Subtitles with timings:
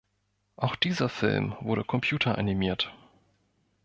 [0.55, 2.91] Auch dieser Film wurde computeranimiert.